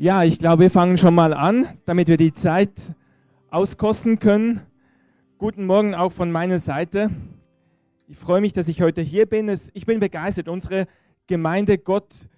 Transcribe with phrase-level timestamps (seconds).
[0.00, 2.94] Ja, ich glaube, wir fangen schon mal an, damit wir die Zeit
[3.50, 4.60] auskosten können.
[5.38, 7.10] Guten Morgen auch von meiner Seite.
[8.06, 9.52] Ich freue mich, dass ich heute hier bin.
[9.72, 10.46] Ich bin begeistert.
[10.46, 10.86] Unsere
[11.26, 12.28] Gemeinde Gott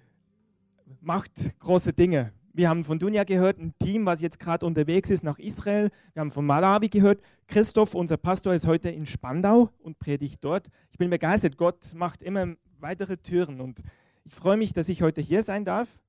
[1.01, 2.33] macht große Dinge.
[2.51, 5.91] Wir haben von Dunja gehört, ein Team, was jetzt gerade unterwegs ist nach Israel.
[6.15, 7.21] Wir haben von Malawi gehört.
[7.45, 10.67] Christoph, unser Pastor, ist heute in Spandau und predigt dort.
[10.89, 11.57] Ich bin begeistert.
[11.57, 13.83] Gott macht immer weitere Türen und
[14.25, 15.99] ich freue mich, dass ich heute hier sein darf.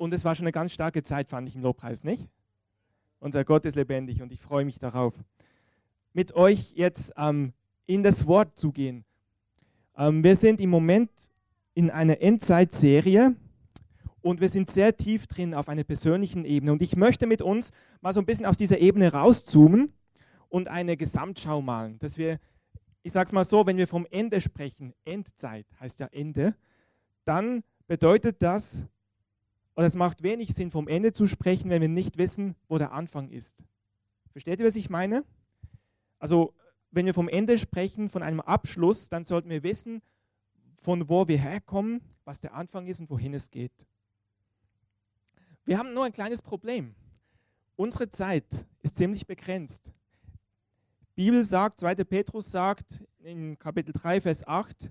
[0.00, 2.26] Und es war schon eine ganz starke Zeit, fand ich im Lobpreis, nicht?
[3.18, 5.12] Unser Gott ist lebendig und ich freue mich darauf,
[6.14, 7.52] mit euch jetzt ähm,
[7.84, 9.04] in das Wort zu gehen.
[9.98, 11.10] Ähm, wir sind im Moment
[11.74, 13.36] in einer Endzeitserie
[14.22, 16.72] und wir sind sehr tief drin auf einer persönlichen Ebene.
[16.72, 17.70] Und ich möchte mit uns
[18.00, 19.92] mal so ein bisschen aus dieser Ebene rauszoomen
[20.48, 22.40] und eine Gesamtschau malen, dass wir,
[23.02, 26.56] ich sage es mal so, wenn wir vom Ende sprechen, Endzeit heißt ja Ende,
[27.26, 28.86] dann bedeutet das,
[29.80, 32.92] und es macht wenig Sinn, vom Ende zu sprechen, wenn wir nicht wissen, wo der
[32.92, 33.56] Anfang ist.
[34.30, 35.24] Versteht ihr, was ich meine?
[36.18, 36.52] Also,
[36.90, 40.02] wenn wir vom Ende sprechen, von einem Abschluss, dann sollten wir wissen,
[40.82, 43.72] von wo wir herkommen, was der Anfang ist und wohin es geht.
[45.64, 46.94] Wir haben nur ein kleines Problem.
[47.76, 49.90] Unsere Zeit ist ziemlich begrenzt.
[51.16, 51.94] Die Bibel sagt, 2.
[52.04, 54.90] Petrus sagt in Kapitel 3, Vers 8,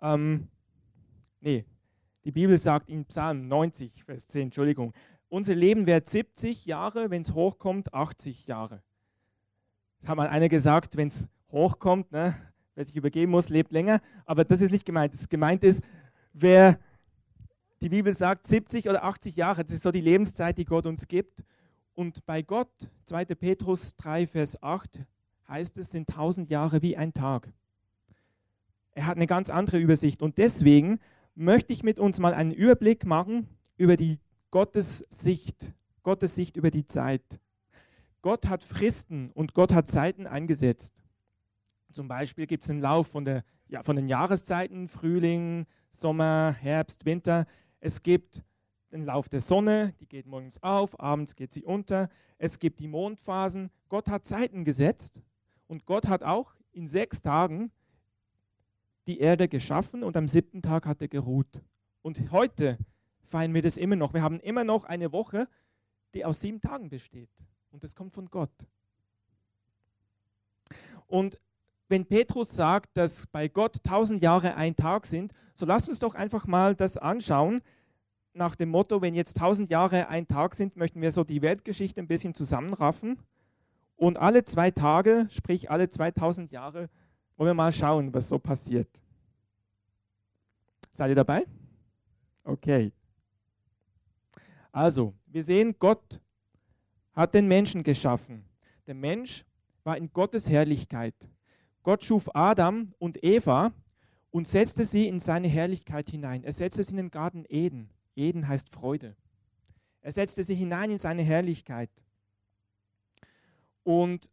[0.00, 0.46] ähm,
[1.40, 1.64] nee,
[2.24, 4.92] die Bibel sagt in Psalm 90, Vers 10, Entschuldigung,
[5.28, 8.82] unser Leben währt 70 Jahre, wenn es hochkommt, 80 Jahre.
[10.00, 12.34] Das hat mal einer gesagt, wenn es hochkommt, ne,
[12.74, 14.00] wer sich übergeben muss, lebt länger.
[14.26, 15.14] Aber das ist nicht gemeint.
[15.14, 15.82] Das gemeint ist,
[16.32, 16.78] wer
[17.80, 21.08] die Bibel sagt, 70 oder 80 Jahre, das ist so die Lebenszeit, die Gott uns
[21.08, 21.42] gibt.
[21.94, 22.70] Und bei Gott,
[23.06, 23.24] 2.
[23.26, 25.00] Petrus 3, Vers 8,
[25.48, 27.48] heißt es, sind 1000 Jahre wie ein Tag.
[28.94, 30.22] Er hat eine ganz andere Übersicht.
[30.22, 31.00] Und deswegen
[31.34, 34.18] möchte ich mit uns mal einen Überblick machen über die
[34.50, 37.40] Gottes Sicht, Gottes Sicht über die Zeit.
[38.20, 40.94] Gott hat Fristen und Gott hat Zeiten eingesetzt.
[41.92, 47.04] Zum Beispiel gibt es einen Lauf von, der, ja, von den Jahreszeiten, Frühling, Sommer, Herbst,
[47.04, 47.46] Winter.
[47.80, 48.42] Es gibt
[48.92, 52.10] den Lauf der Sonne, die geht morgens auf, abends geht sie unter.
[52.38, 53.70] Es gibt die Mondphasen.
[53.88, 55.22] Gott hat Zeiten gesetzt
[55.66, 57.70] und Gott hat auch in sechs Tagen
[59.06, 61.62] die Erde geschaffen und am siebten Tag hat er geruht.
[62.02, 62.78] Und heute
[63.22, 64.14] feiern wir das immer noch.
[64.14, 65.48] Wir haben immer noch eine Woche,
[66.14, 67.30] die aus sieben Tagen besteht.
[67.70, 68.52] Und das kommt von Gott.
[71.06, 71.38] Und
[71.88, 76.14] wenn Petrus sagt, dass bei Gott tausend Jahre ein Tag sind, so lasst uns doch
[76.14, 77.60] einfach mal das anschauen.
[78.32, 82.00] Nach dem Motto, wenn jetzt tausend Jahre ein Tag sind, möchten wir so die Weltgeschichte
[82.00, 83.18] ein bisschen zusammenraffen.
[83.96, 86.88] Und alle zwei Tage, sprich alle 2000 Jahre,
[87.36, 88.88] wollen wir mal schauen, was so passiert.
[90.92, 91.46] Seid ihr dabei?
[92.44, 92.92] Okay.
[94.70, 96.20] Also, wir sehen, Gott
[97.12, 98.44] hat den Menschen geschaffen.
[98.86, 99.44] Der Mensch
[99.84, 101.14] war in Gottes Herrlichkeit.
[101.82, 103.72] Gott schuf Adam und Eva
[104.30, 106.44] und setzte sie in seine Herrlichkeit hinein.
[106.44, 107.90] Er setzte sie in den Garten Eden.
[108.14, 109.16] Eden heißt Freude.
[110.00, 111.90] Er setzte sie hinein in seine Herrlichkeit.
[113.84, 114.30] Und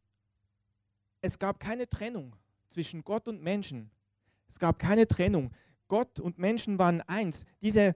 [1.22, 2.36] es gab keine Trennung
[2.70, 3.92] zwischen Gott und Menschen.
[4.48, 5.52] Es gab keine Trennung.
[5.88, 7.46] Gott und Menschen waren eins.
[7.62, 7.96] Diese,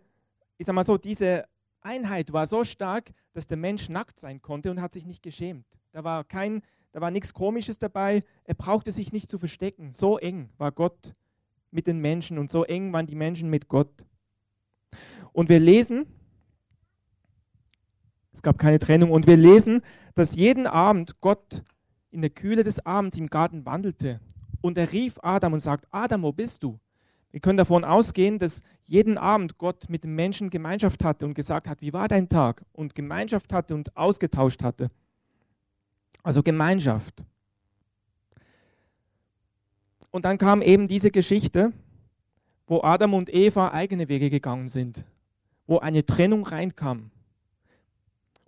[0.57, 1.45] ich sag mal so, diese
[1.81, 5.65] Einheit war so stark, dass der Mensch nackt sein konnte und hat sich nicht geschämt.
[5.91, 8.23] Da war kein, da war nichts Komisches dabei.
[8.43, 9.93] Er brauchte sich nicht zu verstecken.
[9.93, 11.13] So eng war Gott
[11.71, 14.05] mit den Menschen und so eng waren die Menschen mit Gott.
[15.31, 16.05] Und wir lesen,
[18.31, 19.81] es gab keine Trennung, und wir lesen,
[20.15, 21.63] dass jeden Abend Gott
[22.11, 24.19] in der Kühle des Abends im Garten wandelte
[24.63, 26.79] und er rief Adam und sagt, Adam, wo bist du?
[27.31, 31.67] Wir können davon ausgehen, dass jeden Abend Gott mit dem Menschen Gemeinschaft hatte und gesagt
[31.67, 32.63] hat, wie war dein Tag?
[32.71, 34.89] Und Gemeinschaft hatte und ausgetauscht hatte.
[36.23, 37.25] Also Gemeinschaft.
[40.11, 41.73] Und dann kam eben diese Geschichte,
[42.65, 45.03] wo Adam und Eva eigene Wege gegangen sind,
[45.67, 47.11] wo eine Trennung reinkam.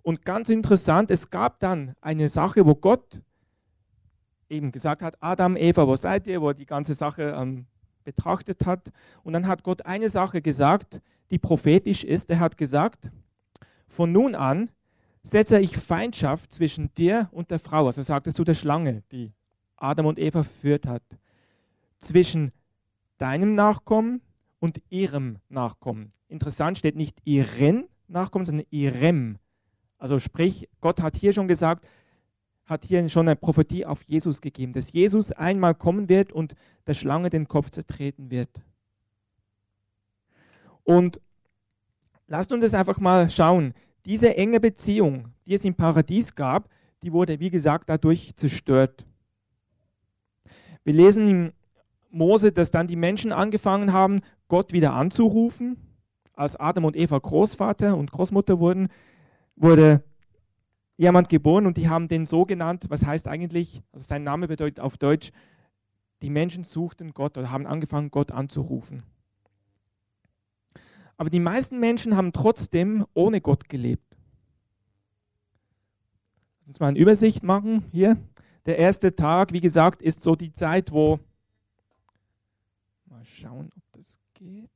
[0.02, 3.20] Und ganz interessant, es gab dann eine Sache, wo Gott
[4.48, 7.66] eben gesagt hat, Adam, Eva, wo seid ihr, wo er die ganze Sache ähm,
[8.04, 8.90] betrachtet hat.
[9.22, 11.00] Und dann hat Gott eine Sache gesagt,
[11.30, 12.30] die prophetisch ist.
[12.30, 13.10] Er hat gesagt,
[13.88, 14.70] von nun an
[15.22, 17.86] setze ich Feindschaft zwischen dir und der Frau.
[17.86, 19.32] Also sagt es zu der Schlange, die
[19.76, 21.02] Adam und Eva verführt hat.
[22.00, 22.52] Zwischen
[23.18, 24.22] deinem Nachkommen
[24.60, 26.12] und ihrem Nachkommen.
[26.28, 29.38] Interessant steht nicht ihren Nachkommen, sondern ihrem.
[29.98, 31.88] Also sprich, Gott hat hier schon gesagt,
[32.66, 36.54] hat hier schon eine Prophetie auf Jesus gegeben, dass Jesus einmal kommen wird und
[36.86, 38.50] der Schlange den Kopf zertreten wird.
[40.82, 41.20] Und
[42.26, 43.74] lasst uns das einfach mal schauen.
[44.04, 46.68] diese enge Beziehung, die es im Paradies gab,
[47.02, 49.04] die wurde, wie gesagt, dadurch zerstört.
[50.84, 51.52] Wir lesen in
[52.10, 55.76] Mose, dass dann die Menschen angefangen haben, Gott wieder anzurufen.
[56.34, 58.88] Als Adam und Eva Großvater und Großmutter wurden,
[59.56, 60.04] wurde
[60.96, 64.80] jemand geboren und die haben den so genannt, was heißt eigentlich, also sein Name bedeutet
[64.80, 65.30] auf Deutsch,
[66.22, 69.02] die Menschen suchten Gott oder haben angefangen, Gott anzurufen.
[71.18, 74.16] Aber die meisten Menschen haben trotzdem ohne Gott gelebt.
[76.60, 78.16] Lass uns mal eine Übersicht machen hier.
[78.66, 81.20] Der erste Tag, wie gesagt, ist so die Zeit, wo.
[83.06, 84.70] Mal schauen, ob das geht.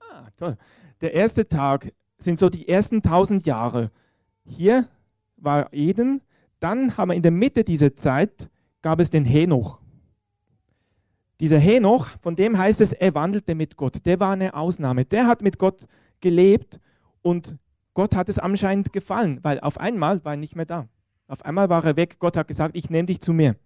[0.00, 0.58] Ah, toll.
[1.00, 1.92] Der erste Tag
[2.24, 3.90] sind so die ersten tausend Jahre.
[4.44, 4.88] Hier
[5.36, 6.20] war Eden.
[6.60, 8.48] Dann haben wir in der Mitte dieser Zeit
[8.82, 9.80] gab es den Henoch.
[11.40, 14.06] Dieser Henoch, von dem heißt es, er wandelte mit Gott.
[14.06, 15.04] Der war eine Ausnahme.
[15.04, 15.86] Der hat mit Gott
[16.20, 16.78] gelebt
[17.20, 17.56] und
[17.94, 20.88] Gott hat es anscheinend gefallen, weil auf einmal war er nicht mehr da.
[21.26, 22.16] Auf einmal war er weg.
[22.18, 23.56] Gott hat gesagt, ich nehme dich zu mir.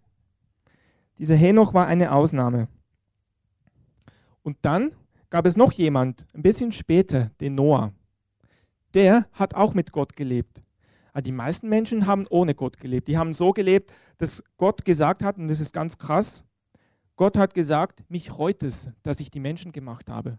[1.19, 2.69] Dieser Henoch war eine Ausnahme.
[4.43, 4.93] Und dann
[5.31, 7.93] gab es noch jemand, ein bisschen später, den Noah.
[8.95, 10.63] Der hat auch mit Gott gelebt.
[11.13, 13.09] Aber die meisten Menschen haben ohne Gott gelebt.
[13.09, 16.45] Die haben so gelebt, dass Gott gesagt hat, und das ist ganz krass,
[17.17, 20.39] Gott hat gesagt, mich reut es, dass ich die Menschen gemacht habe.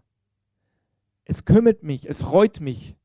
[1.24, 2.96] Es kümmert mich, es reut mich.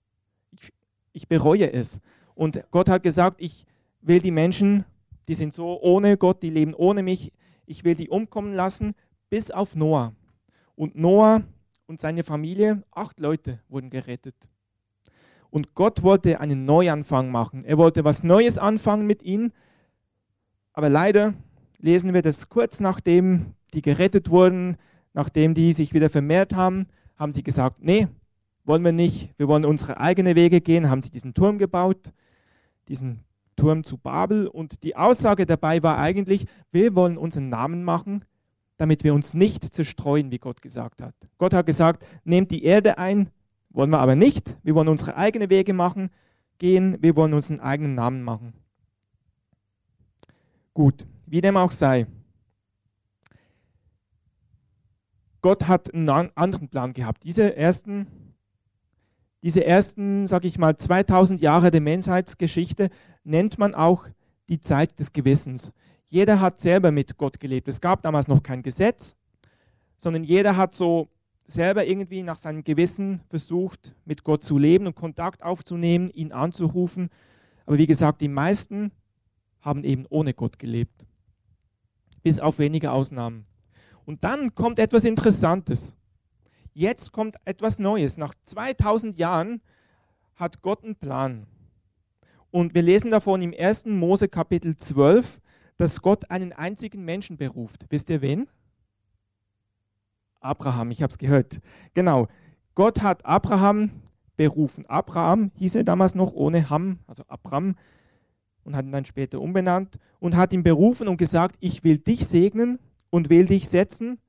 [0.52, 0.72] Ich,
[1.14, 2.00] ich bereue es.
[2.36, 3.66] Und Gott hat gesagt, ich
[4.02, 4.86] will die Menschen,
[5.28, 7.32] die sind so ohne Gott, die leben ohne mich,
[7.66, 8.94] ich will die umkommen lassen,
[9.30, 10.14] bis auf Noah.
[10.76, 11.44] Und Noah
[11.88, 14.36] und seine Familie, acht Leute wurden gerettet.
[15.54, 17.64] Und Gott wollte einen Neuanfang machen.
[17.64, 19.54] Er wollte was Neues anfangen mit ihnen.
[20.74, 21.36] Aber leider
[21.78, 24.78] lesen wir, dass kurz nachdem die gerettet wurden,
[25.14, 28.08] nachdem die sich wieder vermehrt haben, haben sie gesagt, nee,
[28.66, 32.14] wollen wir nicht, wir wollen unsere eigenen Wege gehen, haben sie diesen Turm gebaut,
[32.88, 33.20] diesen
[33.56, 34.48] Turm zu Babel.
[34.48, 38.24] Und die Aussage dabei war eigentlich, wir wollen unseren Namen machen,
[38.78, 41.14] damit wir uns nicht zerstreuen, wie Gott gesagt hat.
[41.38, 43.30] Gott hat gesagt, nehmt die Erde ein,
[43.74, 44.56] wollen wir aber nicht.
[44.64, 46.10] Wir wollen unsere eigenen Wege machen,
[46.60, 48.54] gehen, wir wollen unseren eigenen Namen machen.
[50.74, 52.08] Gut, wie dem auch sei.
[55.42, 57.24] Gott hat einen anderen Plan gehabt.
[57.26, 58.08] Diese ersten,
[59.44, 62.90] diese ersten, sag ich mal, 2000 Jahre der Menschheitsgeschichte
[63.26, 64.08] nennt man auch
[64.48, 65.74] die Zeit des Gewissens.
[66.08, 67.68] Jeder hat selber mit Gott gelebt.
[67.68, 69.16] Es gab damals noch kein Gesetz,
[69.98, 71.10] sondern jeder hat so
[71.46, 77.10] selber irgendwie nach seinem Gewissen versucht, mit Gott zu leben und Kontakt aufzunehmen, ihn anzurufen.
[77.66, 78.92] Aber wie gesagt, die meisten
[79.62, 81.06] haben eben ohne Gott gelebt.
[82.22, 83.46] Bis auf wenige Ausnahmen.
[84.06, 85.96] Und dann kommt etwas Interessantes.
[86.74, 88.18] Jetzt kommt etwas Neues.
[88.18, 89.62] Nach 2000 Jahren
[90.36, 91.46] hat Gott einen Plan.
[92.52, 93.86] Und wir lesen davon im 1.
[93.86, 95.42] Mose Kapitel 12,
[95.78, 97.86] dass Gott einen einzigen Menschen beruft.
[97.90, 98.48] Wisst ihr wen?
[100.44, 101.60] Abraham, ich habe es gehört.
[101.94, 102.28] Genau.
[102.76, 103.92] Gott hat Abraham
[104.36, 104.86] berufen.
[104.88, 107.76] Abraham hieß er damals noch ohne Ham, also Abraham,
[108.64, 112.28] und hat ihn dann später umbenannt und hat ihn berufen und gesagt, ich will dich
[112.28, 112.80] segnen
[113.10, 114.20] und will dich setzen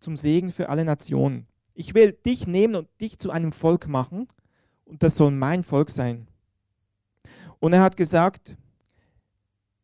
[0.00, 1.46] zum Segen für alle Nationen.
[1.74, 4.28] Ich will dich nehmen und dich zu einem Volk machen
[4.84, 6.28] und das soll mein Volk sein.
[7.58, 8.56] Und er hat gesagt,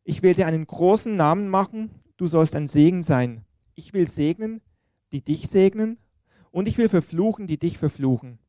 [0.03, 3.43] ich will dir einen großen Namen machen, du sollst ein Segen sein.
[3.75, 4.61] Ich will segnen,
[5.11, 5.97] die dich segnen,
[6.51, 8.39] und ich will verfluchen, die dich verfluchen.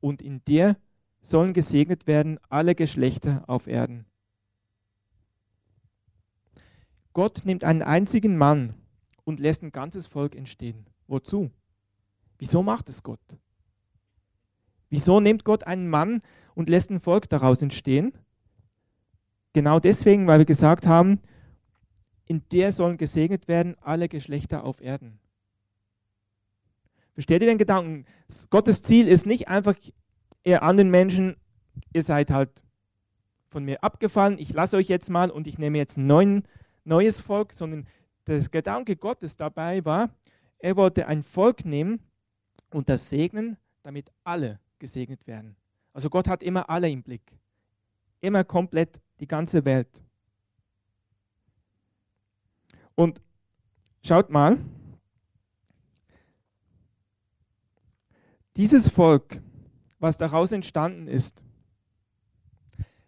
[0.00, 0.76] Und in dir
[1.20, 4.04] sollen gesegnet werden alle Geschlechter auf Erden.
[7.12, 8.74] Gott nimmt einen einzigen Mann
[9.24, 10.86] und lässt ein ganzes Volk entstehen.
[11.06, 11.50] Wozu?
[12.38, 13.38] Wieso macht es Gott?
[14.88, 16.22] Wieso nimmt Gott einen Mann
[16.54, 18.12] und lässt ein Volk daraus entstehen?
[19.52, 21.20] Genau deswegen, weil wir gesagt haben,
[22.26, 25.18] in der sollen gesegnet werden alle Geschlechter auf Erden.
[27.14, 28.06] Versteht ihr den Gedanken?
[28.50, 29.76] Gottes Ziel ist nicht einfach
[30.44, 31.36] eher an den Menschen,
[31.92, 32.62] ihr seid halt
[33.48, 36.48] von mir abgefallen, ich lasse euch jetzt mal und ich nehme jetzt ein neuen,
[36.84, 37.86] neues Volk, sondern
[38.26, 40.10] der Gedanke Gottes dabei war,
[40.58, 42.00] er wollte ein Volk nehmen
[42.70, 45.56] und das segnen, damit alle gesegnet werden.
[45.92, 47.22] Also Gott hat immer alle im Blick.
[48.20, 50.02] Immer komplett die ganze Welt.
[52.94, 53.20] Und
[54.04, 54.58] schaut mal,
[58.56, 59.40] dieses Volk,
[59.98, 61.42] was daraus entstanden ist,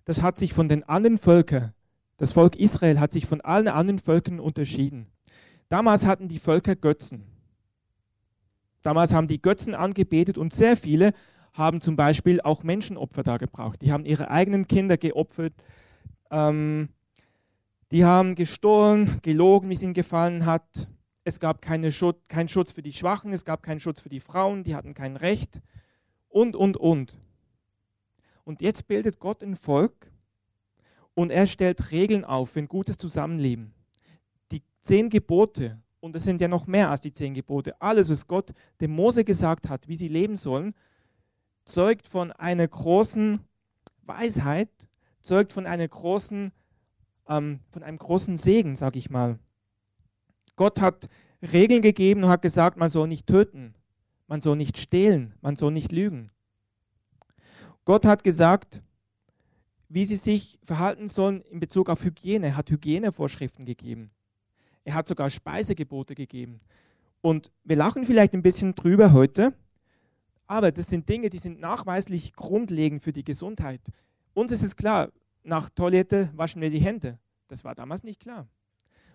[0.04, 1.74] das hat sich von den anderen Völkern
[2.16, 5.06] das Volk Israel hat sich von allen anderen Völkern unterschieden.
[5.68, 7.24] Damals hatten die Völker Götzen.
[8.82, 11.12] Damals haben die Götzen angebetet und sehr viele
[11.52, 13.82] haben zum Beispiel auch Menschenopfer da gebraucht.
[13.82, 15.54] Die haben ihre eigenen Kinder geopfert.
[16.30, 16.88] Ähm,
[17.90, 20.88] die haben gestohlen, gelogen, wie es ihnen gefallen hat.
[21.24, 24.20] Es gab keine Schutz, keinen Schutz für die Schwachen, es gab keinen Schutz für die
[24.20, 25.62] Frauen, die hatten kein Recht
[26.28, 27.18] und, und, und.
[28.44, 30.12] Und jetzt bildet Gott ein Volk
[31.14, 33.72] und er stellt Regeln auf für ein gutes Zusammenleben.
[34.52, 38.26] Die zehn Gebote, und es sind ja noch mehr als die zehn Gebote, alles, was
[38.26, 40.74] Gott dem Mose gesagt hat, wie sie leben sollen,
[41.64, 43.40] zeugt von einer großen
[44.02, 44.68] Weisheit,
[45.22, 46.52] zeugt von einer großen,
[47.28, 49.38] ähm, von einem großen Segen, sage ich mal.
[50.56, 51.08] Gott hat
[51.42, 53.74] Regeln gegeben und hat gesagt, man soll nicht töten,
[54.26, 56.30] man soll nicht stehlen, man soll nicht lügen.
[57.84, 58.82] Gott hat gesagt,
[59.88, 62.46] wie sie sich verhalten sollen in Bezug auf Hygiene.
[62.46, 64.10] Er hat Hygienevorschriften gegeben.
[64.84, 66.60] Er hat sogar Speisegebote gegeben.
[67.20, 69.54] Und wir lachen vielleicht ein bisschen drüber heute,
[70.46, 73.80] aber das sind Dinge, die sind nachweislich grundlegend für die Gesundheit.
[74.34, 75.10] Uns ist es klar,
[75.42, 77.18] nach Toilette waschen wir die Hände.
[77.48, 78.46] Das war damals nicht klar.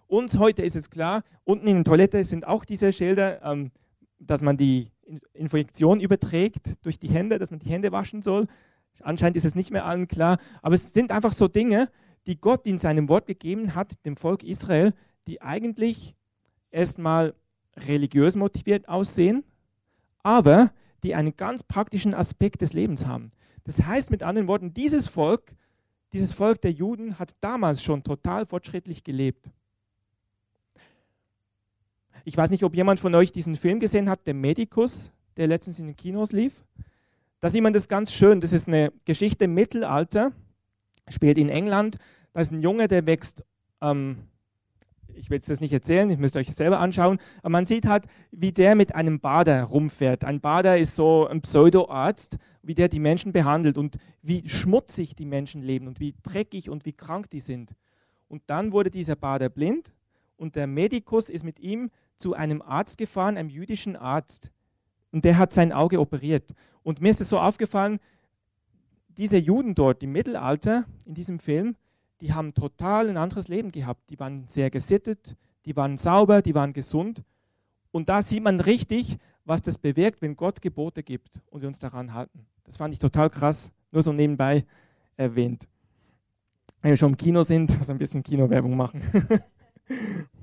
[0.10, 3.70] Uns heute ist es klar, unten in der Toilette sind auch diese Schilder, ähm,
[4.18, 4.92] dass man die
[5.34, 8.48] Infektion überträgt durch die Hände, dass man die Hände waschen soll.
[9.02, 11.92] Anscheinend ist es nicht mehr allen klar, aber es sind einfach so Dinge,
[12.26, 14.96] die Gott in seinem Wort gegeben hat, dem Volk Israel,
[15.28, 16.16] die eigentlich
[16.72, 17.36] erstmal
[17.78, 19.44] religiös motiviert aussehen,
[20.24, 20.72] aber
[21.04, 23.32] die einen ganz praktischen Aspekt des Lebens haben.
[23.64, 25.54] Das heißt mit anderen Worten, dieses Volk,
[26.14, 29.52] dieses Volk der Juden hat damals schon total fortschrittlich gelebt.
[32.26, 35.80] Ich weiß nicht, ob jemand von euch diesen Film gesehen hat, der Medicus, der letztens
[35.80, 36.64] in den Kinos lief.
[37.40, 38.42] Da sieht man das ganz schön.
[38.42, 40.32] Das ist eine Geschichte im Mittelalter,
[41.08, 41.98] spielt in England.
[42.34, 43.44] Da ist ein Junge, der wächst
[43.82, 44.30] ähm,
[45.20, 48.06] ich will es das nicht erzählen, ich müsst euch selber anschauen, aber man sieht halt,
[48.32, 50.24] wie der mit einem Bader rumfährt.
[50.24, 55.26] Ein Bader ist so ein Pseudoarzt, wie der die Menschen behandelt und wie schmutzig die
[55.26, 57.76] Menschen leben und wie dreckig und wie krank die sind.
[58.28, 59.94] Und dann wurde dieser Bader blind
[60.38, 64.52] und der Medikus ist mit ihm zu einem Arzt gefahren, einem jüdischen Arzt.
[65.12, 66.54] Und der hat sein Auge operiert.
[66.84, 68.00] Und mir ist es so aufgefallen,
[69.18, 71.76] diese Juden dort im Mittelalter, in diesem Film,
[72.22, 74.10] die haben total ein anderes Leben gehabt.
[74.10, 75.36] Die waren sehr gesittet,
[75.66, 77.24] die waren sauber, die waren gesund.
[77.92, 81.80] Und da sieht man richtig, was das bewirkt, wenn Gott Gebote gibt und wir uns
[81.80, 82.46] daran halten.
[82.66, 84.66] Das fand ich total krass, nur so nebenbei
[85.18, 85.68] erwähnt.
[86.82, 89.02] Wenn wir schon im Kino sind, also ein bisschen Kinowerbung machen.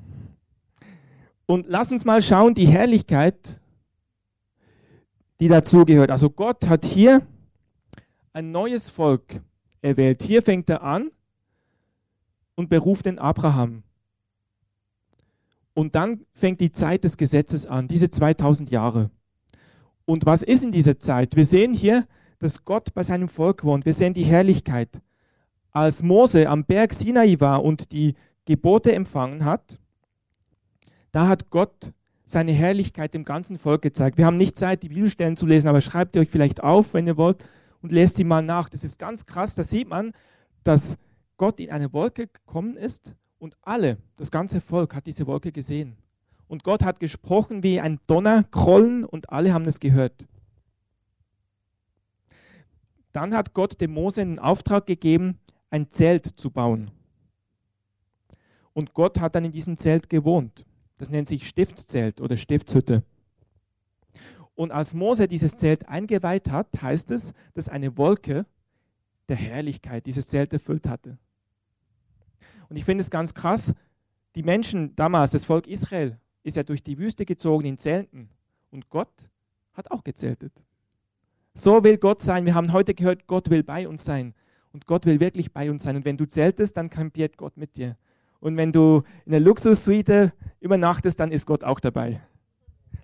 [1.46, 3.60] und lass uns mal schauen, die Herrlichkeit,
[5.40, 6.10] die dazugehört.
[6.10, 7.26] Also Gott hat hier
[8.32, 9.40] ein neues Volk
[9.80, 10.22] erwählt.
[10.22, 11.10] Hier fängt er an
[12.54, 13.82] und beruft den Abraham.
[15.74, 19.10] Und dann fängt die Zeit des Gesetzes an, diese 2000 Jahre.
[20.06, 21.36] Und was ist in dieser Zeit?
[21.36, 22.06] Wir sehen hier,
[22.38, 23.84] dass Gott bei seinem Volk wohnt.
[23.84, 24.88] Wir sehen die Herrlichkeit.
[25.70, 28.14] Als Mose am Berg Sinai war und die
[28.46, 29.78] Gebote empfangen hat,
[31.16, 31.94] da hat Gott
[32.26, 34.18] seine Herrlichkeit dem ganzen Volk gezeigt.
[34.18, 37.06] Wir haben nicht Zeit, die Bibelstellen zu lesen, aber schreibt ihr euch vielleicht auf, wenn
[37.06, 37.42] ihr wollt,
[37.80, 38.68] und lest sie mal nach.
[38.68, 39.54] Das ist ganz krass.
[39.54, 40.12] Da sieht man,
[40.62, 40.99] dass
[41.38, 45.96] Gott in eine Wolke gekommen ist und alle, das ganze Volk hat diese Wolke gesehen.
[46.49, 50.26] Und Gott hat gesprochen wie ein Donnerkrollen und alle haben es gehört.
[53.14, 55.38] Dann hat Gott dem Mose einen Auftrag gegeben,
[55.70, 56.90] ein Zelt zu bauen.
[58.75, 60.65] Und Gott hat dann in diesem Zelt gewohnt.
[60.98, 63.02] Das nennt sich Stiftszelt oder Stiftshütte.
[64.54, 68.46] Und als Mose dieses Zelt eingeweiht hat, heißt es, dass eine Wolke
[69.28, 71.18] der Herrlichkeit dieses Zelt erfüllt hatte.
[72.68, 73.74] Und ich finde es ganz krass,
[74.34, 78.30] die Menschen damals, das Volk Israel, ist ja durch die Wüste gezogen in Zelten.
[78.70, 79.28] Und Gott
[79.74, 80.52] hat auch gezeltet.
[81.54, 82.44] So will Gott sein.
[82.44, 84.34] Wir haben heute gehört, Gott will bei uns sein.
[84.72, 85.96] Und Gott will wirklich bei uns sein.
[85.96, 87.96] Und wenn du zeltest, dann kampiert Gott mit dir.
[88.40, 92.21] Und wenn du in der Luxussuite übernachtest, dann ist Gott auch dabei.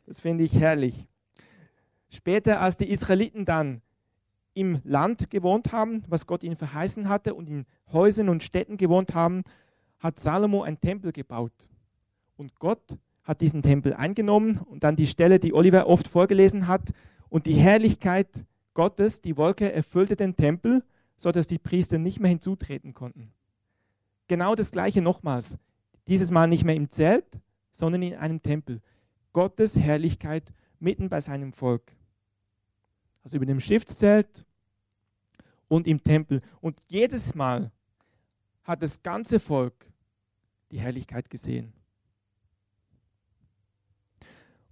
[0.06, 1.08] Das finde ich herrlich.
[2.08, 3.80] Später, als die Israeliten dann
[4.54, 9.14] im Land gewohnt haben, was Gott ihnen verheißen hatte, und in Häusern und Städten gewohnt
[9.14, 9.44] haben,
[9.98, 11.52] hat Salomo einen Tempel gebaut.
[12.36, 16.92] Und Gott hat diesen Tempel eingenommen und dann die Stelle, die Oliver oft vorgelesen hat,
[17.28, 20.84] und die Herrlichkeit Gottes, die Wolke, erfüllte den Tempel,
[21.16, 23.32] sodass die Priester nicht mehr hinzutreten konnten.
[24.32, 25.58] Genau das gleiche nochmals.
[26.06, 27.38] Dieses Mal nicht mehr im Zelt,
[27.70, 28.80] sondern in einem Tempel.
[29.34, 31.92] Gottes Herrlichkeit mitten bei seinem Volk
[33.22, 34.46] also über dem Stiftszelt
[35.68, 36.40] und im Tempel.
[36.62, 37.70] Und jedes Mal
[38.64, 39.92] hat das ganze Volk
[40.70, 41.74] die Herrlichkeit gesehen.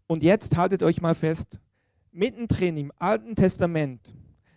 [0.07, 1.61] Und jetzt haltet euch mal fest,
[2.13, 4.15] mittendrin im Alten Testament,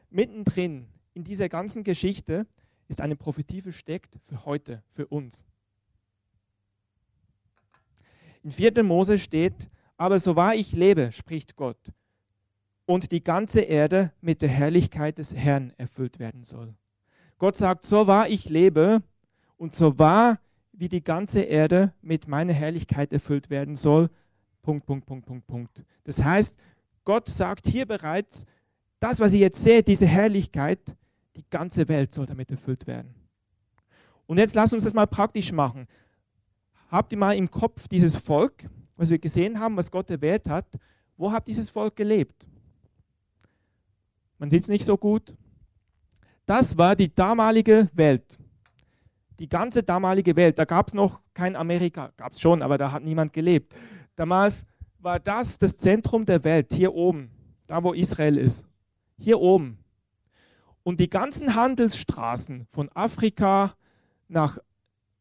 [0.10, 2.48] mittendrin in dieser ganzen Geschichte
[2.94, 5.48] ist eine Prophetie versteckt für heute, für uns.
[8.44, 8.84] In 4.
[8.84, 11.92] Mose steht, aber so wahr ich lebe, spricht Gott,
[12.86, 16.76] und die ganze Erde mit der Herrlichkeit des Herrn erfüllt werden soll.
[17.40, 19.02] Gott sagt, so wahr ich lebe
[19.58, 20.40] und so wahr
[20.72, 24.12] wie die ganze Erde mit meiner Herrlichkeit erfüllt werden soll.
[24.62, 25.84] Punkt, Punkt, Punkt, Punkt, Punkt.
[26.04, 26.56] Das heißt,
[27.06, 28.46] Gott sagt hier bereits,
[29.00, 30.96] das, was ihr jetzt seht, diese Herrlichkeit,
[31.36, 33.14] die ganze Welt soll damit erfüllt werden.
[34.26, 35.88] Und jetzt lasst uns das mal praktisch machen.
[36.90, 40.68] Habt ihr mal im Kopf dieses Volk, was wir gesehen haben, was Gott erwählt hat,
[41.18, 42.48] wo hat dieses Volk gelebt?
[44.38, 45.36] Man sieht es nicht so gut.
[46.46, 48.38] Das war die damalige Welt.
[49.40, 50.60] Die ganze damalige Welt.
[50.60, 53.74] Da gab es noch kein Amerika, gab es schon, aber da hat niemand gelebt.
[54.16, 54.66] Damals
[55.00, 57.32] war das das Zentrum der Welt, hier oben,
[57.68, 58.66] da wo Israel ist.
[59.18, 59.83] Hier oben.
[60.84, 63.76] Und die ganzen Handelsstraßen von Afrika
[64.28, 64.60] nach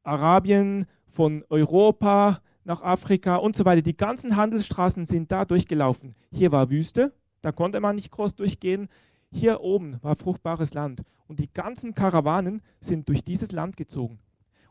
[0.03, 6.15] Arabien, von Europa nach Afrika und so weiter, die ganzen Handelsstraßen sind da durchgelaufen.
[6.31, 8.89] Hier war Wüste, da konnte man nicht groß durchgehen.
[9.31, 11.03] Hier oben war fruchtbares Land.
[11.27, 14.19] Und die ganzen Karawanen sind durch dieses Land gezogen.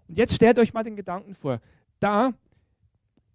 [0.07, 1.59] Und jetzt stellt euch mal den Gedanken vor.
[1.99, 2.33] Da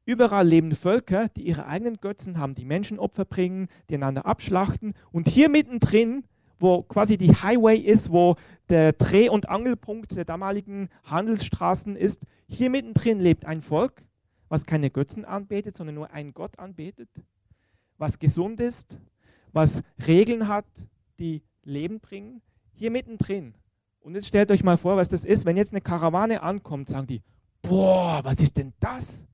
[0.04, 4.94] überall leben Völker, die ihre eigenen Götzen haben, die Menschenopfer bringen, die einander abschlachten.
[5.10, 6.24] Und hier mittendrin
[6.58, 8.36] wo quasi die Highway ist, wo
[8.68, 12.22] der Dreh- und Angelpunkt der damaligen Handelsstraßen ist.
[12.48, 14.04] Hier mittendrin lebt ein Volk,
[14.48, 17.08] was keine Götzen anbetet, sondern nur einen Gott anbetet,
[17.98, 18.98] was gesund ist,
[19.52, 20.66] was Regeln hat,
[21.18, 22.42] die Leben bringen.
[22.74, 23.54] Hier mittendrin.
[24.00, 25.46] Und jetzt stellt euch mal vor, was das ist.
[25.46, 27.22] Wenn jetzt eine Karawane ankommt, sagen die,
[27.62, 29.24] boah, was ist denn das?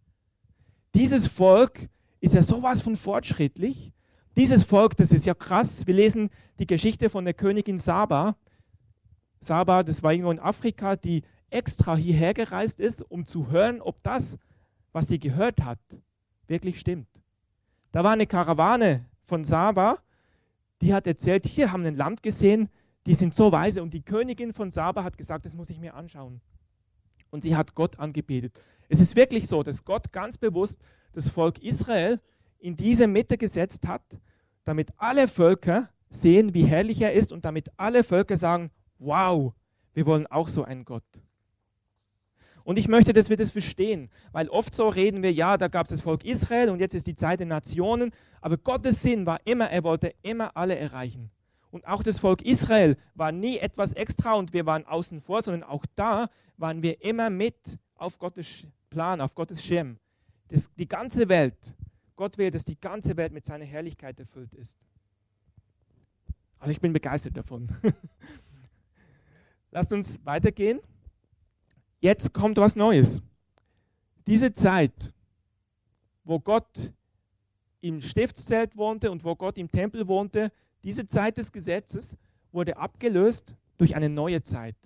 [0.95, 1.89] Dieses Volk
[2.21, 3.93] ist ja sowas von fortschrittlich.
[4.37, 5.87] Dieses Volk, das ist ja krass.
[5.87, 8.37] Wir lesen die Geschichte von der Königin Saba.
[9.41, 14.03] Saba, das war irgendwo in Afrika, die extra hierher gereist ist, um zu hören, ob
[14.03, 14.39] das,
[14.93, 15.79] was sie gehört hat,
[16.47, 17.09] wirklich stimmt.
[17.93, 19.99] Da war eine Karawane von Saba,
[20.81, 22.71] die hat erzählt, hier haben ein Land gesehen,
[23.07, 23.83] die sind so weise.
[23.83, 26.41] Und die Königin von Saba hat gesagt, das muss ich mir anschauen.
[27.31, 28.59] Und sie hat Gott angebetet.
[28.89, 30.81] Es ist wirklich so, dass Gott ganz bewusst
[31.13, 32.21] das Volk Israel
[32.59, 34.03] in diese Mitte gesetzt hat,
[34.65, 39.53] damit alle Völker sehen, wie herrlich er ist und damit alle Völker sagen, wow,
[39.95, 41.05] wir wollen auch so einen Gott.
[42.65, 45.87] Und ich möchte, dass wir das verstehen, weil oft so reden wir, ja, da gab
[45.87, 49.41] es das Volk Israel und jetzt ist die Zeit der Nationen, aber Gottes Sinn war
[49.45, 51.31] immer, er wollte immer alle erreichen.
[51.71, 55.65] Und auch das Volk Israel war nie etwas extra und wir waren außen vor, sondern
[55.65, 59.99] auch da waren wir immer mit auf Gottes Plan, auf Gottes Schirm.
[60.49, 61.75] Das, die ganze Welt
[62.23, 64.79] Gott will, dass die ganze Welt mit seiner Herrlichkeit erfüllt ist.
[66.61, 67.69] Also ich bin begeistert davon.
[69.73, 70.79] Lasst uns weitergehen.
[71.99, 73.21] Jetzt kommt was Neues.
[74.29, 75.13] Diese Zeit,
[76.23, 76.93] wo Gott
[77.81, 80.53] im Stiftszelt wohnte und wo Gott im Tempel wohnte,
[80.85, 82.17] diese Zeit des Gesetzes
[82.53, 84.77] wurde abgelöst durch eine neue Zeit.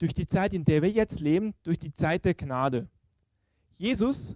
[0.00, 2.88] Durch die Zeit, in der wir jetzt leben, durch die Zeit der Gnade.
[3.78, 4.34] Jesus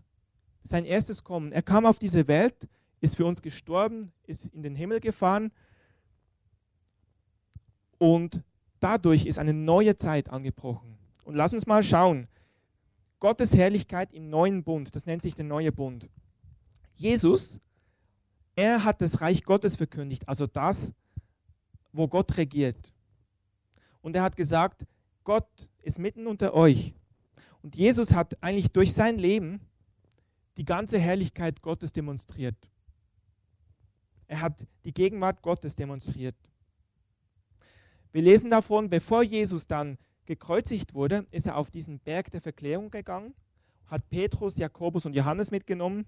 [0.68, 1.52] sein erstes Kommen.
[1.52, 2.68] Er kam auf diese Welt,
[3.00, 5.52] ist für uns gestorben, ist in den Himmel gefahren
[7.98, 8.42] und
[8.81, 10.98] dadurch ist eine neue Zeit angebrochen.
[11.24, 12.29] Und lass uns mal schauen.
[13.18, 16.09] Gottes Herrlichkeit im neuen Bund, das nennt sich der neue Bund.
[16.94, 17.59] Jesus,
[18.55, 20.92] er hat das Reich Gottes verkündigt, also das,
[21.92, 22.92] wo Gott regiert.
[24.02, 24.87] Und er hat gesagt,
[25.24, 25.48] Gott
[25.83, 26.94] ist mitten unter euch.
[27.62, 29.61] Und Jesus hat eigentlich durch sein Leben
[30.56, 32.56] die ganze Herrlichkeit Gottes demonstriert.
[34.28, 36.36] Er hat die Gegenwart Gottes demonstriert.
[38.12, 42.90] Wir lesen davon, bevor Jesus dann gekreuzigt wurde, ist er auf diesen Berg der Verklärung
[42.90, 43.34] gegangen,
[43.86, 46.06] hat Petrus, Jakobus und Johannes mitgenommen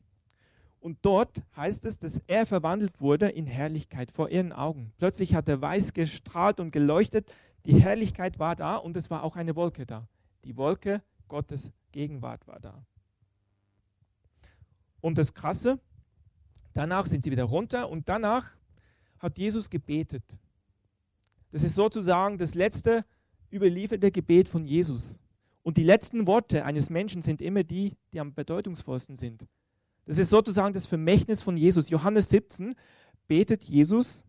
[0.81, 4.93] und dort heißt es, dass er verwandelt wurde in Herrlichkeit vor ihren Augen.
[4.99, 7.33] Plötzlich hat er weiß gestrahlt und geleuchtet,
[7.67, 10.09] die Herrlichkeit war da und es war auch eine Wolke da.
[10.45, 12.85] Die Wolke Gottes Gegenwart war da.
[15.01, 15.79] Und das Krasse,
[16.75, 18.57] danach sind sie wieder runter und danach
[19.19, 20.25] hat Jesus gebetet.
[21.51, 23.05] Das ist sozusagen das letzte
[23.53, 25.19] überlieferte Gebet von Jesus.
[25.63, 29.47] Und die letzten Worte eines Menschen sind immer die, die am bedeutungsvollsten sind.
[30.07, 31.91] Das ist sozusagen das Vermächtnis von Jesus.
[31.91, 32.75] Johannes 17
[33.27, 34.25] betet Jesus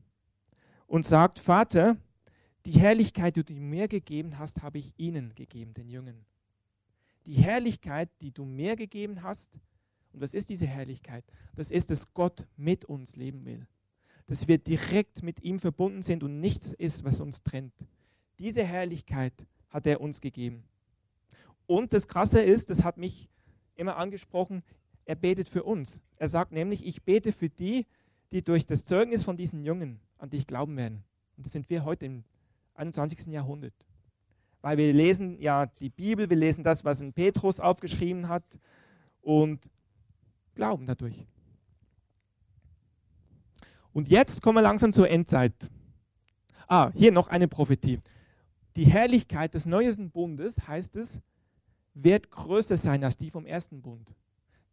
[0.87, 1.97] und sagt, Vater,
[2.65, 6.25] die Herrlichkeit, die du mir gegeben hast, habe ich ihnen gegeben, den Jüngern.
[7.25, 9.49] Die Herrlichkeit, die du mir gegeben hast,
[10.13, 11.23] und was ist diese Herrlichkeit?
[11.55, 13.67] Das ist, dass Gott mit uns leben will.
[14.27, 17.73] dass wir direkt mit ihm verbunden sind und nichts ist, was uns trennt.
[18.37, 19.33] Diese Herrlichkeit
[19.69, 20.65] hat er uns gegeben.
[21.65, 23.27] Und das Krasse ist, das hat mich
[23.75, 24.61] immer angesprochen,
[25.05, 26.03] er betet für uns.
[26.17, 27.87] Er sagt nämlich, ich bete für die,
[28.31, 31.03] die durch das Zeugnis von diesen Jungen an dich glauben werden.
[31.35, 32.23] Und das sind wir heute im
[32.75, 33.25] 21.
[33.33, 33.73] Jahrhundert.
[34.61, 38.43] Weil wir lesen ja die Bibel, wir lesen das, was ein Petrus aufgeschrieben hat
[39.21, 39.71] und
[40.55, 41.25] glauben dadurch.
[43.93, 45.69] Und jetzt kommen wir langsam zur Endzeit.
[46.67, 47.99] Ah, hier noch eine Prophetie.
[48.75, 51.19] Die Herrlichkeit des neuesten Bundes, heißt es,
[51.93, 54.13] wird größer sein als die vom ersten Bund.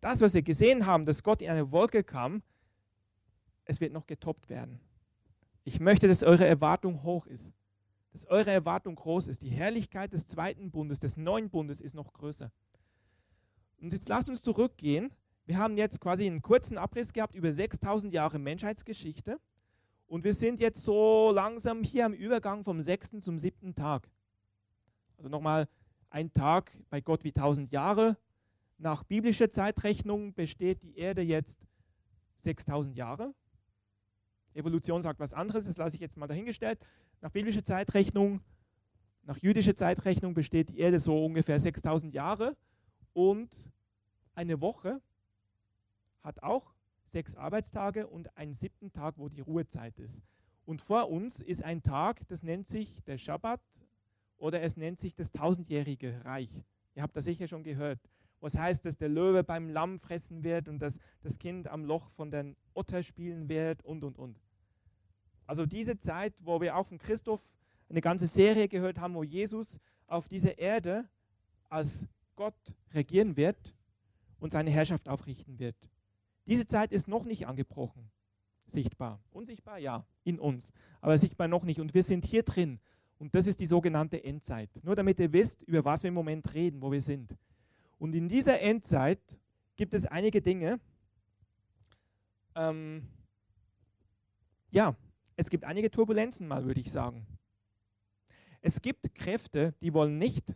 [0.01, 2.43] Das, was wir gesehen haben, dass Gott in eine Wolke kam,
[3.65, 4.79] es wird noch getoppt werden.
[5.65, 7.53] Ich möchte, dass eure Erwartung hoch ist,
[8.13, 9.43] dass eure Erwartung groß ist.
[9.43, 12.53] Die Herrlichkeit des zweiten Bundes, des neuen Bundes ist noch größer.
[13.81, 15.11] Und jetzt lasst uns zurückgehen.
[15.47, 19.39] Wir haben jetzt quasi einen kurzen Abriss gehabt über 6000 Jahre Menschheitsgeschichte.
[20.09, 24.09] Und wir sind jetzt so langsam hier am Übergang vom sechsten zum siebten Tag.
[25.17, 25.69] Also nochmal
[26.11, 28.17] ein Tag bei Gott wie 1000 Jahre.
[28.79, 31.65] Nach biblischer Zeitrechnung besteht die Erde jetzt
[32.41, 33.33] 6000 Jahre.
[34.53, 36.81] Evolution sagt was anderes, das lasse ich jetzt mal dahingestellt.
[37.21, 38.41] Nach biblischer Zeitrechnung,
[39.23, 42.57] nach jüdischer Zeitrechnung besteht die Erde so ungefähr 6000 Jahre
[43.13, 43.71] und
[44.35, 45.01] eine Woche
[46.27, 46.75] hat auch
[47.07, 50.21] sechs Arbeitstage und einen siebten Tag, wo die Ruhezeit ist.
[50.67, 53.61] Und vor uns ist ein Tag, das nennt sich der Schabbat
[54.37, 56.51] oder es nennt sich das tausendjährige Reich.
[56.95, 58.01] Ihr habt das sicher schon gehört.
[58.41, 62.11] Was heißt, dass der Löwe beim Lamm fressen wird und dass das Kind am Loch
[62.11, 64.39] von den Otter spielen wird und, und, und.
[65.47, 67.41] Also diese Zeit, wo wir auch von Christoph
[67.89, 71.09] eine ganze Serie gehört haben, wo Jesus auf dieser Erde
[71.69, 73.75] als Gott regieren wird
[74.41, 75.77] und seine Herrschaft aufrichten wird.
[76.47, 78.11] Diese Zeit ist noch nicht angebrochen,
[78.67, 79.21] sichtbar.
[79.31, 81.81] Unsichtbar, ja, in uns, aber sichtbar noch nicht.
[81.81, 82.81] Und wir sind hier drin.
[83.19, 84.71] Und das ist die sogenannte Endzeit.
[84.83, 87.35] Nur damit ihr wisst, über was wir im Moment reden, wo wir sind.
[87.99, 89.21] Und in dieser Endzeit
[89.77, 90.79] gibt es einige Dinge.
[92.55, 93.09] Ähm,
[94.71, 94.95] ja,
[95.37, 97.27] es gibt einige Turbulenzen mal, würde ich sagen.
[98.61, 100.55] Es gibt Kräfte, die wollen nicht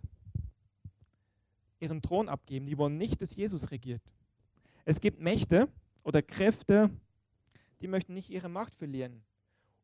[1.78, 4.02] ihren Thron abgeben, die wollen nicht, dass Jesus regiert.
[4.84, 5.68] Es gibt Mächte
[6.02, 6.90] oder Kräfte,
[7.80, 9.22] die möchten nicht ihre Macht verlieren.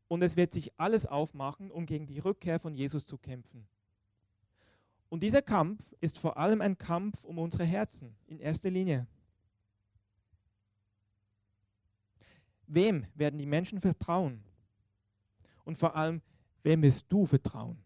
[0.09, 3.67] Und es wird sich alles aufmachen, um gegen die Rückkehr von Jesus zu kämpfen.
[5.09, 9.07] Und dieser Kampf ist vor allem ein Kampf um unsere Herzen in erster Linie.
[12.67, 14.43] Wem werden die Menschen vertrauen?
[15.65, 16.23] Und vor allem,
[16.63, 17.79] wem wirst du vertrauen?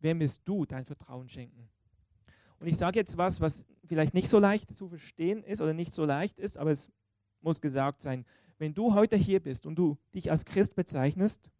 [0.00, 1.68] Wem wirst du dein Vertrauen schenken?
[2.58, 5.92] Und ich sage jetzt was, was vielleicht nicht so leicht zu verstehen ist oder nicht
[5.92, 6.90] so leicht ist, aber es
[7.42, 8.24] muss gesagt sein.
[8.58, 11.50] Wenn du heute hier bist und du dich als Christ bezeichnest,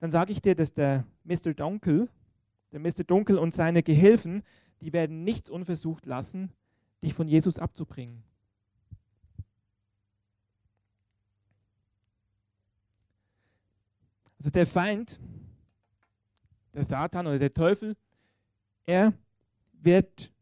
[0.00, 1.54] dann sage ich dir, dass der Mr.
[1.54, 2.08] Dunkel,
[2.72, 3.04] der Mr.
[3.04, 4.42] Dunkel und seine Gehilfen,
[4.80, 6.52] die werden nichts unversucht lassen,
[7.02, 8.22] dich von Jesus abzubringen.
[14.38, 15.18] Also der Feind,
[16.74, 17.96] der Satan oder der Teufel,
[18.86, 19.12] er
[19.72, 20.32] wird,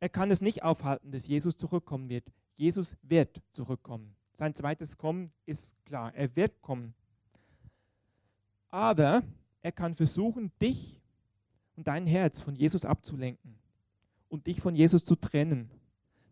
[0.00, 2.32] er kann es nicht aufhalten, dass Jesus zurückkommen wird.
[2.56, 4.14] Jesus wird zurückkommen.
[4.34, 6.94] Sein zweites Kommen ist klar, er wird kommen.
[8.68, 9.22] Aber
[9.62, 11.00] er kann versuchen, dich
[11.76, 13.58] und dein Herz von Jesus abzulenken
[14.28, 15.70] und dich von Jesus zu trennen,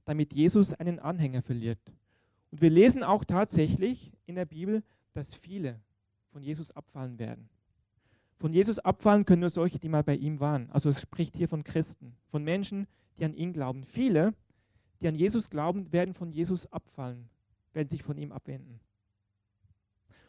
[0.05, 1.81] damit Jesus einen Anhänger verliert.
[2.51, 4.83] Und wir lesen auch tatsächlich in der Bibel,
[5.13, 5.81] dass viele
[6.31, 7.49] von Jesus abfallen werden.
[8.39, 10.71] Von Jesus abfallen können nur solche, die mal bei ihm waren.
[10.71, 12.87] Also es spricht hier von Christen, von Menschen,
[13.19, 13.85] die an ihn glauben.
[13.85, 14.35] Viele,
[15.05, 17.29] die an Jesus glauben, werden von Jesus abfallen,
[17.75, 18.81] werden sich von ihm abwenden.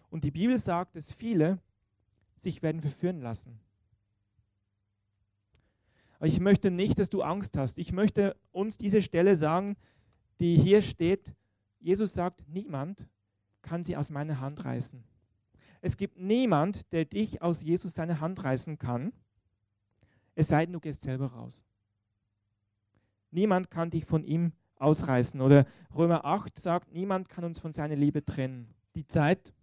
[0.10, 1.60] Und die Bibel sagt, dass viele
[2.36, 3.58] sich werden verführen lassen.
[6.18, 7.78] Aber ich möchte nicht, dass du Angst hast.
[7.78, 9.78] Ich möchte uns diese Stelle sagen,
[10.42, 11.34] die hier steht.
[11.80, 13.08] Jesus sagt, niemand
[13.62, 15.02] kann sie aus meiner Hand reißen.
[15.80, 19.14] Es gibt niemand, der dich aus Jesus seine Hand reißen kann,
[20.36, 21.64] es sei denn, du gehst selber raus.
[23.32, 25.42] Niemand kann dich von ihm ausreißen.
[25.42, 28.68] Oder Römer 8 sagt, niemand kann uns von seiner Liebe trennen.
[28.96, 29.54] Die Zeit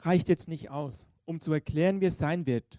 [0.00, 2.78] reicht jetzt nicht aus, um zu erklären, wie es sein wird,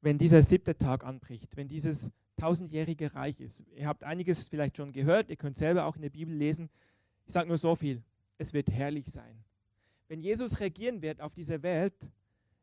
[0.00, 3.64] wenn dieser siebte Tag anbricht, wenn dieses tausendjährige Reich ist.
[3.74, 6.70] Ihr habt einiges vielleicht schon gehört, ihr könnt selber auch in der Bibel lesen.
[7.26, 8.02] Ich sage nur so viel,
[8.38, 9.42] es wird herrlich sein
[10.08, 11.94] wenn Jesus regieren wird auf dieser Welt,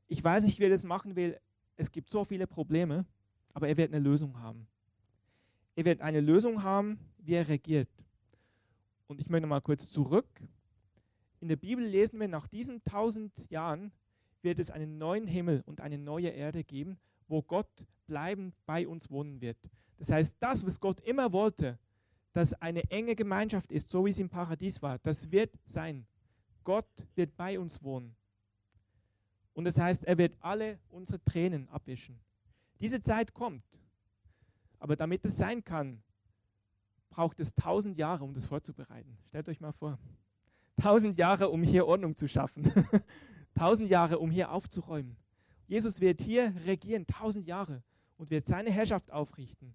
[0.07, 1.39] ich weiß nicht, wie er das machen will,
[1.77, 3.05] es gibt so viele Probleme,
[3.53, 4.67] aber er wird eine Lösung haben.
[5.75, 7.89] Er wird eine Lösung haben, wie er regiert.
[9.07, 10.27] Und ich möchte mal kurz zurück
[11.45, 13.91] in der Bibel lesen wir, nach diesen tausend Jahren
[14.41, 19.11] wird es einen neuen Himmel und eine neue Erde geben, wo Gott bleibend bei uns
[19.11, 19.57] wohnen wird.
[19.97, 21.77] Das heißt, das, was Gott immer wollte,
[22.33, 26.07] dass eine enge Gemeinschaft ist, so wie es im Paradies war, das wird sein.
[26.63, 28.15] Gott wird bei uns wohnen.
[29.53, 32.19] Und das heißt, er wird alle unsere Tränen abwischen.
[32.79, 33.63] Diese Zeit kommt.
[34.79, 36.01] Aber damit es sein kann,
[37.15, 39.17] braucht es tausend Jahre, um das vorzubereiten.
[39.29, 39.97] Stellt euch mal vor.
[40.75, 42.69] Tausend Jahre, um hier Ordnung zu schaffen.
[43.55, 45.15] tausend Jahre, um hier aufzuräumen.
[45.65, 47.83] Jesus wird hier regieren, tausend Jahre,
[48.17, 49.73] und wird seine Herrschaft aufrichten.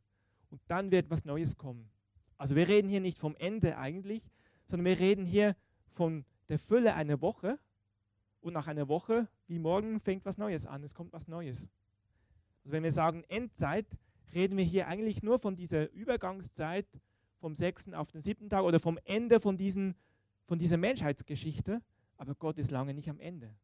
[0.50, 1.88] Und dann wird was Neues kommen.
[2.36, 4.22] Also wir reden hier nicht vom Ende eigentlich,
[4.66, 5.56] sondern wir reden hier
[5.88, 7.58] von der Fülle einer Woche.
[8.42, 10.84] Und nach einer Woche, wie morgen, fängt was Neues an.
[10.84, 11.70] Es kommt was Neues.
[12.64, 13.86] Also wenn wir sagen Endzeit,
[14.34, 16.86] reden wir hier eigentlich nur von dieser Übergangszeit
[17.40, 19.94] vom sechsten auf den siebten Tag oder vom Ende von, diesen,
[20.46, 21.82] von dieser Menschheitsgeschichte.
[22.16, 23.54] Aber Gott ist lange nicht am Ende.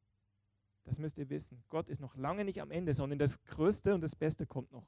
[0.85, 1.63] Das müsst ihr wissen.
[1.69, 4.87] Gott ist noch lange nicht am Ende, sondern das Größte und das Beste kommt noch.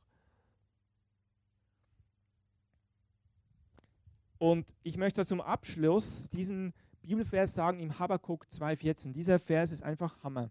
[4.38, 6.72] Und ich möchte zum Abschluss diesen
[7.02, 9.12] Bibelvers sagen im Habakkuk 2,14.
[9.12, 10.50] Dieser Vers ist einfach Hammer.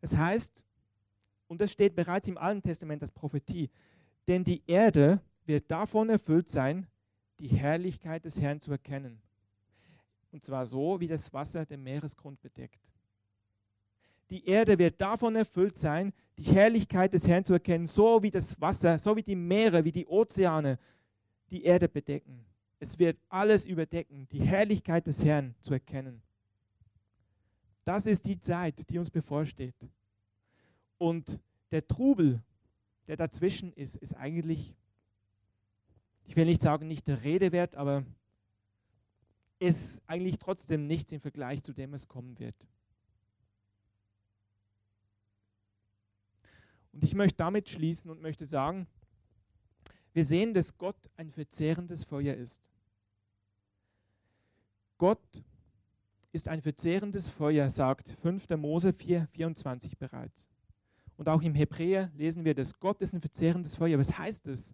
[0.00, 0.64] Es heißt,
[1.46, 3.70] und das steht bereits im Alten Testament als Prophetie,
[4.26, 6.86] denn die Erde wird davon erfüllt sein,
[7.40, 9.18] die Herrlichkeit des Herrn zu erkennen.
[10.30, 12.80] Und zwar so, wie das Wasser den Meeresgrund bedeckt.
[14.28, 18.60] Die Erde wird davon erfüllt sein, die Herrlichkeit des Herrn zu erkennen, so wie das
[18.60, 20.78] Wasser, so wie die Meere, wie die Ozeane
[21.50, 22.44] die Erde bedecken.
[22.78, 26.22] Es wird alles überdecken, die Herrlichkeit des Herrn zu erkennen.
[27.84, 29.74] Das ist die Zeit, die uns bevorsteht.
[30.98, 31.40] Und
[31.72, 32.40] der Trubel,
[33.08, 34.76] der dazwischen ist, ist eigentlich
[36.30, 38.04] ich will nicht sagen, nicht der Rede wert, aber
[39.58, 42.54] ist eigentlich trotzdem nichts im Vergleich zu dem es kommen wird.
[46.92, 48.86] Und ich möchte damit schließen und möchte sagen,
[50.12, 52.62] wir sehen, dass Gott ein verzehrendes Feuer ist.
[54.98, 55.42] Gott
[56.30, 58.50] ist ein verzehrendes Feuer, sagt 5.
[58.50, 60.48] Mose 4, 24 bereits.
[61.16, 63.98] Und auch im Hebräer lesen wir, dass Gott ist ein verzehrendes Feuer.
[63.98, 64.72] Was heißt das?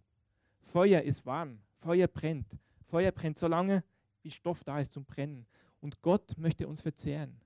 [0.67, 2.47] Feuer ist warm, Feuer brennt.
[2.87, 3.83] Feuer brennt so lange,
[4.23, 5.47] wie Stoff da ist zum Brennen.
[5.81, 7.41] Und Gott möchte uns verzehren.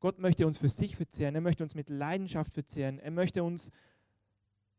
[0.00, 1.34] Gott möchte uns für sich verzehren.
[1.34, 2.98] Er möchte uns mit Leidenschaft verzehren.
[2.98, 3.70] Er möchte uns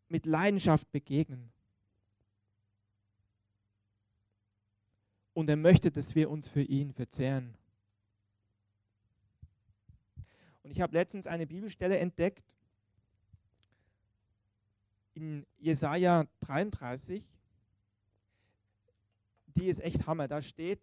[0.09, 1.51] mit Leidenschaft begegnen.
[5.33, 7.55] Und er möchte, dass wir uns für ihn verzehren.
[10.61, 12.43] Und ich habe letztens eine Bibelstelle entdeckt
[15.13, 17.32] in Jesaja 33
[19.55, 20.27] die ist echt Hammer.
[20.27, 20.81] Da steht,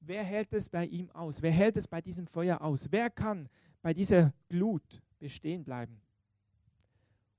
[0.00, 1.42] wer hält es bei ihm aus?
[1.42, 2.90] Wer hält es bei diesem Feuer aus?
[2.90, 3.48] Wer kann
[3.82, 6.00] bei dieser Glut bestehen bleiben?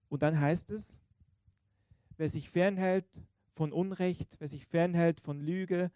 [0.10, 1.00] Und dann heißt es,
[2.18, 3.08] wer sich fernhält
[3.54, 5.92] von Unrecht, wer sich fernhält von Lüge,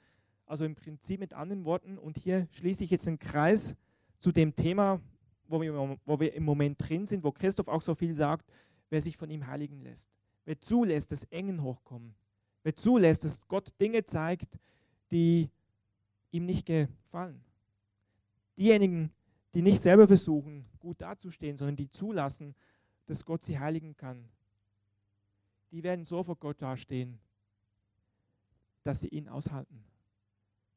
[0.45, 3.75] also im Prinzip mit anderen Worten, und hier schließe ich jetzt einen Kreis
[4.19, 5.01] zu dem Thema,
[5.47, 8.45] wo wir, wo wir im Moment drin sind, wo Christoph auch so viel sagt,
[8.89, 10.09] wer sich von ihm heiligen lässt,
[10.45, 12.15] wer zulässt, dass Engen hochkommen,
[12.65, 14.57] wer zulässt, dass Gott Dinge zeigt,
[15.11, 15.51] die
[16.31, 17.39] ihm nicht gefallen.
[18.57, 19.11] Diejenigen,
[19.53, 22.55] die nicht selber versuchen, gut dazustehen, sondern die zulassen,
[23.05, 24.27] dass Gott sie heiligen kann,
[25.71, 27.19] die werden so vor Gott dastehen,
[28.83, 29.83] dass sie ihn aushalten.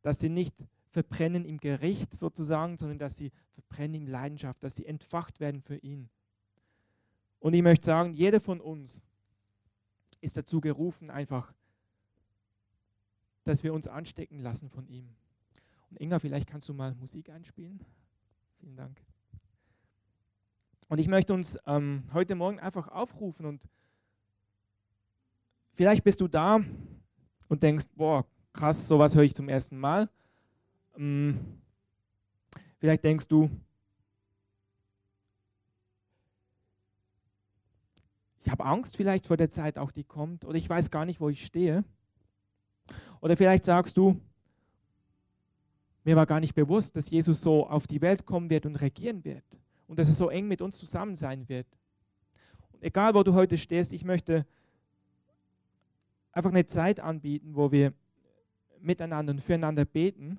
[0.02, 0.54] Dass sie nicht
[0.88, 5.76] verbrennen im Gericht sozusagen, sondern dass sie verbrennen in Leidenschaft, dass sie entfacht werden für
[5.76, 6.10] ihn.
[7.40, 9.02] Und ich möchte sagen, jeder von uns
[10.20, 11.54] ist dazu gerufen, einfach
[13.48, 15.08] dass wir uns anstecken lassen von ihm.
[15.90, 17.80] Und Inga, vielleicht kannst du mal Musik einspielen.
[18.60, 19.00] Vielen Dank.
[20.88, 23.62] Und ich möchte uns ähm, heute Morgen einfach aufrufen und
[25.74, 26.60] vielleicht bist du da
[27.48, 30.08] und denkst, boah, krass, sowas höre ich zum ersten Mal.
[30.96, 31.38] Ähm,
[32.78, 33.50] vielleicht denkst du,
[38.42, 41.20] ich habe Angst vielleicht vor der Zeit auch, die kommt, oder ich weiß gar nicht,
[41.20, 41.84] wo ich stehe.
[43.20, 44.20] Oder vielleicht sagst du,
[46.04, 49.24] mir war gar nicht bewusst, dass Jesus so auf die Welt kommen wird und regieren
[49.24, 49.44] wird
[49.86, 51.66] und dass er so eng mit uns zusammen sein wird.
[52.72, 54.46] Und egal, wo du heute stehst, ich möchte
[56.32, 57.92] einfach eine Zeit anbieten, wo wir
[58.80, 60.38] miteinander und füreinander beten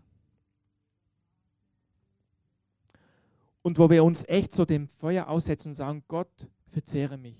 [3.61, 7.37] und wo wir uns echt so dem Feuer aussetzen und sagen, Gott, verzehre mich.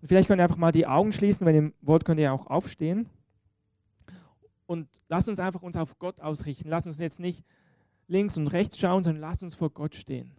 [0.00, 2.46] Und vielleicht könnt ihr einfach mal die Augen schließen, wenn ihr wollt, könnt ihr auch
[2.46, 3.08] aufstehen.
[4.66, 6.68] Und lass uns einfach uns auf Gott ausrichten.
[6.68, 7.44] Lass uns jetzt nicht
[8.08, 10.32] links und rechts schauen, sondern lasst uns vor Gott stehen.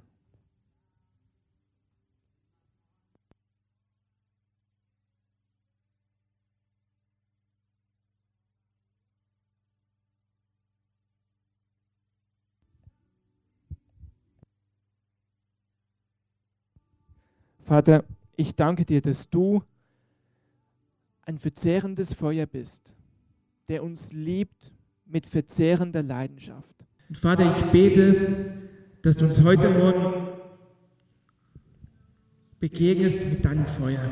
[17.68, 18.06] Vater,
[18.38, 19.62] ich danke dir, dass du
[21.24, 22.94] ein verzehrendes Feuer bist,
[23.68, 24.72] der uns liebt
[25.06, 26.86] mit verzehrender Leidenschaft.
[27.10, 28.54] Und Vater, ich bete,
[29.02, 30.28] dass du uns heute Morgen
[32.60, 34.10] begegnest mit deinem Feuer.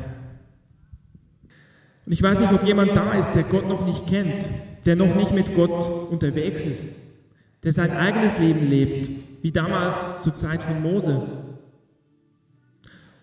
[2.04, 4.50] Und ich weiß nicht, ob jemand da ist, der Gott noch nicht kennt,
[4.84, 6.94] der noch nicht mit Gott unterwegs ist,
[7.64, 9.10] der sein eigenes Leben lebt,
[9.42, 11.26] wie damals zur Zeit von Mose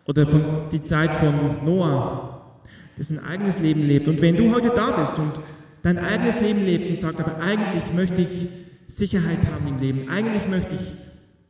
[0.06, 2.60] oder von die Zeit von Noah,
[2.98, 4.08] der sein eigenes Leben lebt.
[4.08, 5.32] Und wenn du heute da bist und
[5.84, 8.48] dein eigenes Leben lebst und sagst, aber eigentlich möchte ich
[8.88, 10.96] Sicherheit haben im Leben, eigentlich möchte ich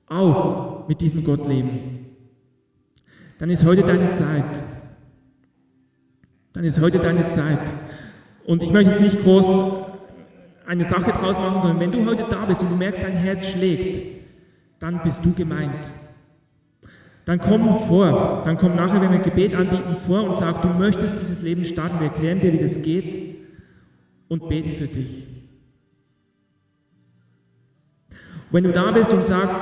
[0.08, 2.08] auch mit diesem Gott leben,
[3.39, 4.63] dann ist heute deine Zeit.
[6.54, 7.60] Dann ist heute deine Zeit.
[8.46, 9.46] Und ich möchte jetzt nicht groß
[10.65, 13.48] eine Sache draus machen, sondern wenn du heute da bist und du merkst, dein Herz
[13.48, 14.24] schlägt,
[14.80, 15.91] dann bist du gemeint.
[17.26, 20.67] Dann komm vor, dann komm nachher, wenn wir ein Gebet anbieten, vor und sag, du
[20.69, 22.00] möchtest dieses Leben starten.
[22.00, 23.42] Wir erklären dir, wie das geht
[24.27, 25.27] und beten für dich.
[28.51, 29.62] Wenn du da bist und sagst,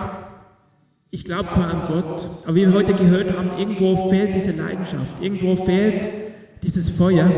[1.12, 5.22] ich glaube zwar an Gott, aber wie wir heute gehört haben, irgendwo fehlt diese Leidenschaft,
[5.22, 6.10] irgendwo fehlt
[6.64, 7.30] dieses Feuer,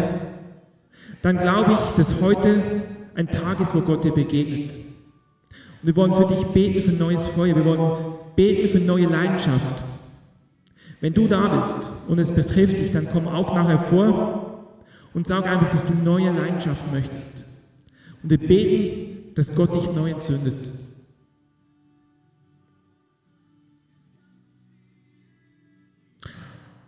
[1.21, 2.83] dann glaube ich, dass heute
[3.15, 4.75] ein Tag ist, wo Gott dir begegnet.
[4.75, 9.83] Und wir wollen für dich beten für neues Feuer, wir wollen beten für neue Leidenschaft.
[11.01, 14.42] Wenn du da bist und es betrifft dich, dann komm auch nachher vor
[15.13, 17.45] und sag einfach, dass du neue Leidenschaft möchtest.
[18.21, 20.71] Und wir beten, dass Gott dich neu entzündet.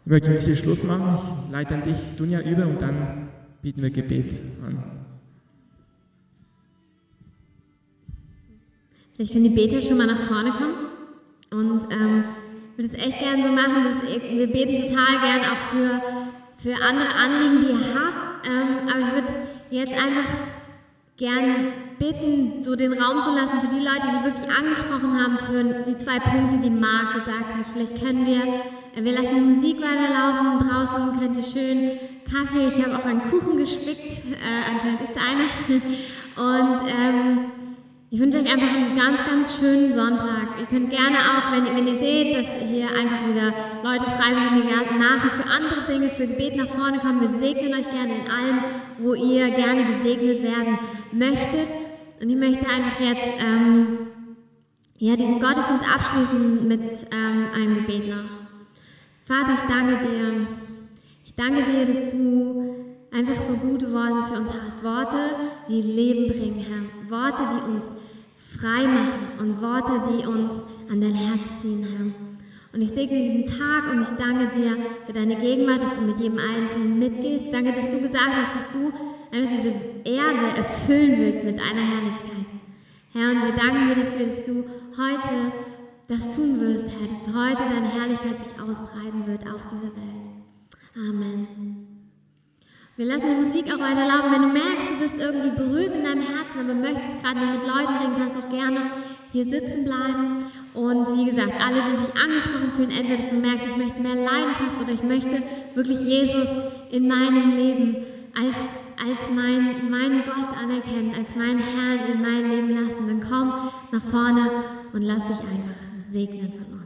[0.06, 1.18] Ich möchte jetzt hier Schluss machen.
[1.46, 3.30] Ich leite an dich, Dunja, über und dann
[3.62, 4.84] bieten wir Gebet an.
[9.16, 10.76] Vielleicht können die Beter schon mal nach vorne kommen
[11.50, 12.26] und ähm,
[12.76, 16.02] würde es echt gerne so machen, dass wir beten total gern auch für,
[16.58, 18.48] für andere Anliegen, die ihr habt.
[18.48, 19.40] Ähm, aber ich würde
[19.72, 20.30] jetzt einfach
[21.18, 25.38] gern bitten, so den Raum zu lassen für die Leute, die sie wirklich angesprochen haben,
[25.38, 27.66] für die zwei Punkte, die Marc gesagt hat.
[27.74, 31.92] Vielleicht können wir, äh, wir lassen die Musik weiterlaufen, draußen könnt ihr schön
[32.26, 35.46] Kaffee, ich habe auch einen Kuchen gespickt, äh, anscheinend ist da einer.
[36.38, 37.65] Und ähm,
[38.12, 40.60] ich wünsche euch einfach einen ganz, ganz schönen Sonntag.
[40.60, 44.62] Ihr könnt gerne auch, wenn, wenn ihr seht, dass hier einfach wieder Leute frei sind
[44.62, 47.22] und wir nachher für andere Dinge, für Gebet nach vorne kommen.
[47.22, 48.60] Wir segnen euch gerne in allem,
[49.00, 50.80] wo ihr gerne gesegnet werden
[51.12, 51.76] möchtet.
[52.22, 53.98] Und ich möchte einfach jetzt ähm,
[54.98, 58.30] ja, diesen Gottesdienst abschließen mit ähm, einem Gebet noch.
[59.26, 60.48] Vater, ich danke dir.
[61.26, 62.76] Ich danke dir, dass du
[63.12, 64.84] einfach so gute Worte für uns hast.
[64.84, 65.18] Worte,
[65.68, 66.95] die Leben bringen, Herr.
[67.10, 67.94] Worte, die uns
[68.58, 72.26] frei machen und Worte, die uns an dein Herz ziehen, Herr.
[72.74, 76.20] Und ich segne diesen Tag und ich danke dir für deine Gegenwart, dass du mit
[76.20, 77.46] jedem Einzelnen mitgehst.
[77.52, 78.92] Danke, dass du gesagt hast, dass du
[79.32, 82.46] einfach diese Erde erfüllen willst mit deiner Herrlichkeit.
[83.14, 84.66] Herr, und wir danken dir dafür, dass du
[84.98, 85.52] heute
[86.10, 90.30] das tun wirst, Herr, dass heute deine Herrlichkeit sich ausbreiten wird auf dieser Welt.
[90.98, 91.85] Amen.
[92.98, 94.32] Wir lassen die Musik auch weiterlaufen.
[94.32, 97.94] Wenn du merkst, du bist irgendwie berührt in deinem Herzen, aber möchtest gerade mit Leuten
[98.00, 98.90] reden, kannst du auch gerne
[99.34, 100.46] hier sitzen bleiben.
[100.74, 104.16] Und wie gesagt, alle, die sich angesprochen fühlen, entweder dass du merkst, ich möchte mehr
[104.16, 106.48] Leidenschaft oder ich möchte wirklich Jesus
[106.90, 107.98] in meinem Leben
[108.34, 108.56] als,
[108.96, 114.04] als mein, meinen Gott anerkennen, als meinen Herrn in mein Leben lassen, dann komm nach
[114.10, 114.50] vorne
[114.94, 115.76] und lass dich einfach
[116.12, 116.85] segnen von uns.